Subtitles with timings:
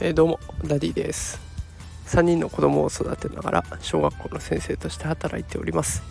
[0.00, 1.40] えー、どうもダディです。
[2.06, 6.02] 3人の子供を育てながら小学校の先生として働いております、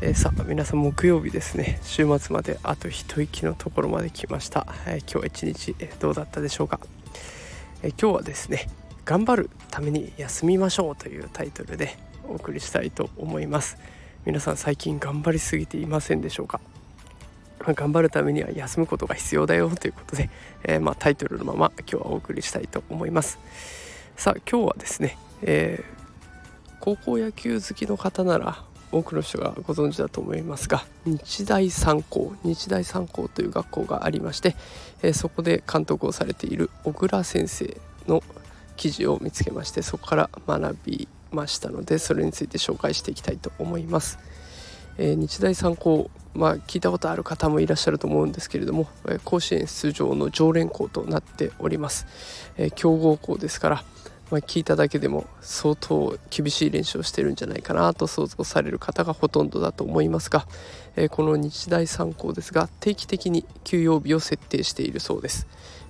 [0.00, 1.80] えー、さあ皆さん木曜日ですね。
[1.82, 6.78] 週末まであと一息のところまで来ました、えー、今日は一日、えどうだったでしょうか、
[7.82, 8.68] え今日はですね
[9.04, 11.96] 頑張るために休みましょうというタイトルで
[12.28, 13.76] お送りしたいと思います。
[14.24, 16.60] 皆さん最近頑張りすぎていませんでしょうか？
[17.60, 20.30] ま頑張るためには休むことが必要だよということで、
[20.64, 23.38] えー、まあ、タイトルのまま今日はお送りしたいと思います
[24.16, 28.62] さあ今日はですね、えー、高校野球好きの方なら
[28.92, 34.54] 多くの人がご存知だと思いますが日大三高日大三高という学校がありまして、
[35.02, 37.76] えー、そこで監督をされている小倉先生
[38.06, 38.22] の
[38.76, 44.18] 記事を見つけましてそこから学びましたのでそれについて紹介していきたいと思います。
[44.98, 52.06] えー、日大三高、まあ、聞いたことある方もいらっしゃると思うんですけれども、え、甲子園出場の常連校となっております、
[52.56, 53.84] え、強豪校ですから、
[54.30, 60.46] まあ、聞いただけでも相当厳しい練習をしてるんじゃないかなと想像される方がほとんどだと思いますが、
[60.96, 65.46] えこの日大三高ですが定期的に休養日を設定しているそうです、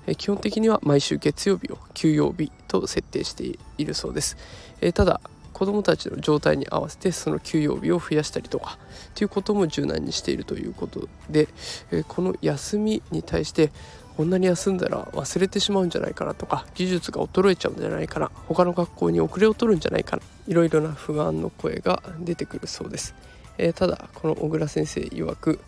[0.07, 4.37] え基本的には毎週月曜日を休養日と設定しているそうです、
[4.81, 5.21] えただ
[5.55, 8.77] 子どもたちの状態に合わせてその休養日を増やしたりとか
[9.15, 11.49] ということも柔軟にしているということで、
[11.93, 13.71] えこの休みに対して
[14.17, 23.15] こんなに休んだら忘れてしまうんじゃないかなとか技術が衰えちゃうんじゃないかな他の学校に遅れを取るんじゃないかないろいろな不安の声が出てくるそうです、
[23.59, 25.61] えー、ただこの小倉先生曰く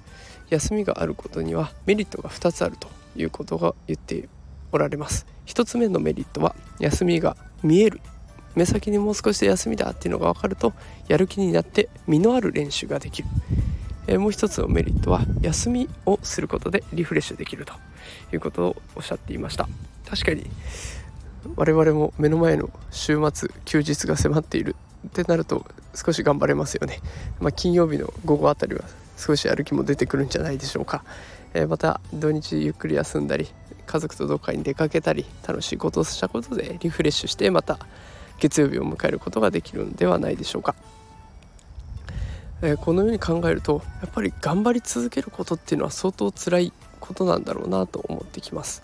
[0.51, 4.29] 休みがあることにはメリットが2つあるということが言って
[4.73, 5.27] おられます。
[5.47, 8.01] 1つ目のメリットは休みが見える
[8.57, 10.73] 目先にもう少しで休みだっていうのが分かると
[11.07, 13.29] やる気になって実のある練習ができる、
[14.09, 17.75] えー、もう一つのメリットは休みをすることでリフレッシュできると
[18.33, 19.69] いうことをおっしゃっていました。
[20.09, 20.47] 確かに
[21.55, 24.75] 我々も目の前の週末休日が迫っている
[25.07, 25.65] ってなると
[25.95, 27.01] 少し頑張れますよね、
[27.41, 28.83] まあ、金曜日の午後あたりは
[29.17, 31.05] 少しやる気も出てくるんじゃないでしょうか、
[31.55, 33.49] えー、また土日ゆっくり休んだり
[33.87, 37.79] 家族とどっかに出かけたり楽しいことをしたことでリフレッシュしてまた
[38.39, 40.75] 月曜日を迎えることができるのではないでしょうか。
[42.63, 48.83] えー、このように考えるとやっぱり頑張り続けることっていうのは相当辛いことなんだろうなと思ってきます。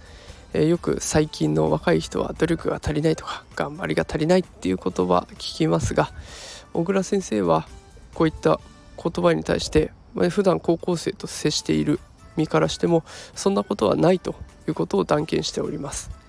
[0.53, 6.13] えー、よく最近の若い人は努力が足りないとか頑張りが足りないっていう言葉聞きますが
[6.75, 7.67] 小倉先生は
[8.15, 8.61] こういった
[9.03, 12.01] 言葉に対して、まあ、普段高校生と接している
[12.37, 13.03] 身からしても
[13.35, 14.35] そんなことはないと
[14.69, 16.22] いうことを断言しております。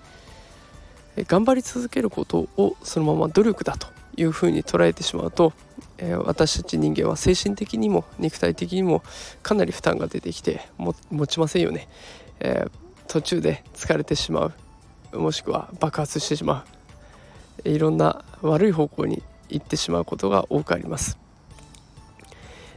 [1.18, 5.54] 頑張り続けることをそのまま努力だというふうに捉えてしまうと、
[5.98, 9.04] え、私たち人間は精神的にも肉体的にも
[9.42, 11.88] かなり負担が出てきて持ちませんよね、
[12.40, 12.66] え、
[13.08, 14.54] 途中で疲れてしま
[15.12, 16.66] うもしくは爆発してしま
[17.66, 21.18] ういろんな悪い方向に行ってしまうことが多くあります、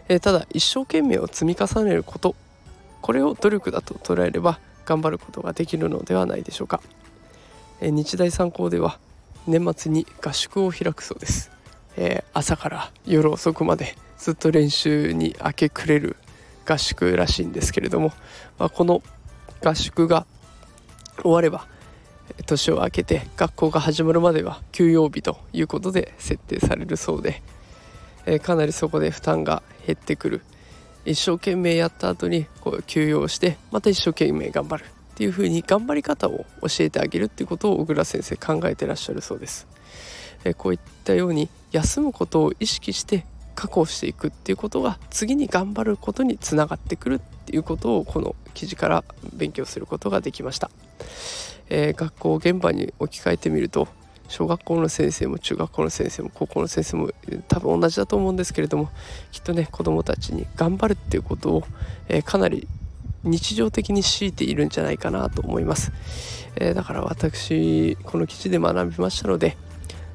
[0.08, 2.34] え、ただ一生懸命を積み重ねること
[3.00, 6.80] これを努力だと捉えれば頑張ることができるのではないでしょうか。
[7.80, 8.98] 日大三高では
[9.46, 11.50] 年末に合宿を開くそうです、
[11.96, 16.16] えー、朝から夜遅くまでずっと練習に明け暮れる
[16.66, 18.12] 合宿らしいんですけれども、
[18.58, 19.02] まあ、この
[19.64, 20.26] 合宿が
[21.22, 21.66] 終われば
[22.46, 27.42] 年を明けて学校が始まるまでは休養日ということで設定されるそうで、
[28.26, 30.42] えー、かなりそこで負担が減ってくる。
[31.04, 34.84] 一生懸命やった後にこう休養してまた一生懸命頑張る。
[35.16, 39.66] っていうふうに頑張り方を教えてあげるっていうことを小倉先生考えてらっしゃるそうです。
[40.44, 50.70] えこういったように休むことを意識して確保していくっていうことが次に頑張ることにつながってくるっていうことをこの記事から勉強することができました、
[51.70, 53.88] えー、学校現場に置き換えてみると
[54.28, 57.10] 小学校の先生も中学校の先生も高校の先生も
[57.48, 58.90] 多分同じだと思うんですけれども
[59.32, 61.64] きっとね子どもたちに頑張るっていうことを、
[62.08, 62.68] えー、かなり
[63.26, 65.92] 日常的に強いているんじゃないかなと思います、
[66.56, 69.56] えー、だから私この記事で学びましたので、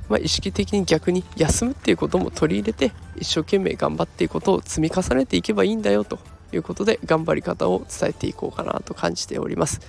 [0.10, 6.20] まあ、意識的に逆に休むっていうことも取り入れて一生懸命頑張っていくことを積み重ねていけばいいんだよと
[6.54, 9.82] いうことで頑張り方を伝えていこうかなと感じております、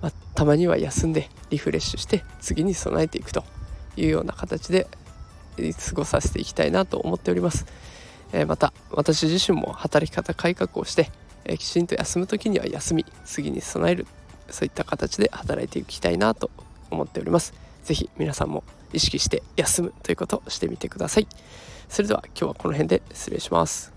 [0.00, 3.44] まあ、たまには休んでリフレッシュして次に備えていくと
[3.96, 4.86] いうような形で
[5.56, 7.66] 過ごさせていきたいなと思っております、
[8.32, 11.10] えー、また私自身も働き方改革をして
[11.48, 14.06] えきちんと休む時には休み次に備える
[14.50, 16.50] そういった形で働いていきたいなと
[16.90, 17.54] 思っております。
[17.84, 21.26] 是非皆さんも意識して休むということをしてみてください。
[21.88, 23.95] それでは今日はこの辺で失礼します。